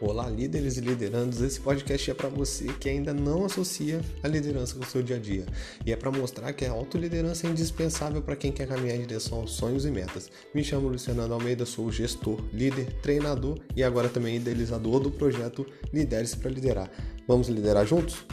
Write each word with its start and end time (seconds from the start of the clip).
Olá, 0.00 0.28
líderes 0.28 0.76
e 0.76 0.80
liderandos. 0.80 1.40
Esse 1.40 1.58
podcast 1.58 2.08
é 2.08 2.14
para 2.14 2.28
você 2.28 2.66
que 2.78 2.88
ainda 2.88 3.12
não 3.12 3.44
associa 3.44 4.00
a 4.22 4.28
liderança 4.28 4.76
com 4.76 4.84
o 4.84 4.86
seu 4.86 5.02
dia 5.02 5.16
a 5.16 5.18
dia. 5.18 5.44
E 5.84 5.92
é 5.92 5.96
para 5.96 6.12
mostrar 6.12 6.52
que 6.52 6.64
a 6.64 6.70
autoliderança 6.70 7.48
é 7.48 7.50
indispensável 7.50 8.22
para 8.22 8.36
quem 8.36 8.52
quer 8.52 8.68
caminhar 8.68 8.94
em 8.94 9.00
direção 9.00 9.40
aos 9.40 9.50
sonhos 9.50 9.84
e 9.84 9.90
metas. 9.90 10.30
Me 10.54 10.62
chamo 10.62 10.86
Luciano 10.86 11.34
Almeida, 11.34 11.66
sou 11.66 11.90
gestor, 11.90 12.40
líder, 12.52 12.92
treinador 13.02 13.58
e 13.74 13.82
agora 13.82 14.08
também 14.08 14.36
idealizador 14.36 15.00
do 15.00 15.10
projeto 15.10 15.66
Lidere-se 15.92 16.36
para 16.36 16.52
Liderar. 16.52 16.88
Vamos 17.26 17.48
liderar 17.48 17.84
juntos? 17.84 18.24